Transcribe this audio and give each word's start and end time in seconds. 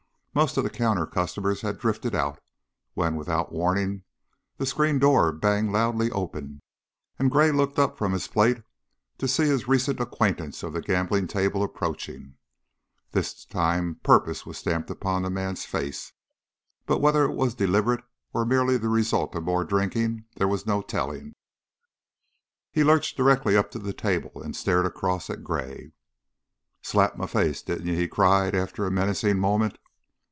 Most 0.33 0.55
of 0.55 0.63
the 0.63 0.69
counter 0.69 1.05
customers 1.05 1.59
had 1.59 1.77
drifted 1.77 2.15
out 2.15 2.39
when, 2.93 3.17
without 3.17 3.51
warning, 3.51 4.03
the 4.55 4.65
screen 4.65 4.97
door 4.97 5.33
banged 5.33 5.73
loudly 5.73 6.09
open 6.09 6.61
and 7.19 7.29
Gray 7.29 7.51
looked 7.51 7.77
up 7.77 7.97
from 7.97 8.13
his 8.13 8.29
plate 8.29 8.63
to 9.17 9.27
see 9.27 9.43
his 9.47 9.67
recent 9.67 9.99
acquaintance 9.99 10.63
of 10.63 10.71
the 10.71 10.79
gambling 10.79 11.27
table 11.27 11.61
approaching. 11.63 12.35
This 13.11 13.43
time 13.43 13.95
purpose 14.03 14.45
was 14.45 14.57
stamped 14.57 14.89
upon 14.89 15.23
the 15.23 15.29
man's 15.29 15.65
face, 15.65 16.13
but 16.85 17.01
whether 17.01 17.25
it 17.25 17.35
was 17.35 17.53
deliberate 17.53 18.05
or 18.33 18.45
merely 18.45 18.77
the 18.77 18.87
result 18.87 19.35
of 19.35 19.43
more 19.43 19.65
drinking 19.65 20.23
there 20.37 20.47
was 20.47 20.65
no 20.65 20.81
telling. 20.81 21.33
He 22.71 22.85
lurched 22.85 23.17
directly 23.17 23.57
up 23.57 23.69
to 23.71 23.79
the 23.79 23.91
table 23.91 24.41
and 24.41 24.55
stared 24.55 24.85
across 24.85 25.29
at 25.29 25.43
Gray. 25.43 25.91
"Slapped 26.81 27.17
my 27.17 27.27
face, 27.27 27.61
didn't 27.61 27.87
you?" 27.87 27.97
he 27.97 28.07
cried, 28.07 28.55
after 28.55 28.85
a 28.85 28.91
menacing 28.91 29.37
moment. 29.37 29.77